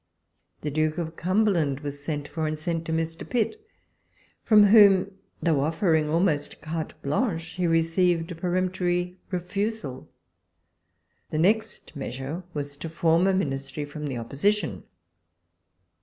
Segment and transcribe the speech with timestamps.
[0.61, 3.23] The Duke of Cumberland was sent for, and was sent to Mr.
[3.29, 3.63] Pitt,
[4.43, 5.11] from whom,
[5.43, 10.09] though offering almost carte h}anrhi\ he received a ))eremptory refusal.
[11.29, 14.85] The next measure was to form a Ministry from the Opposition.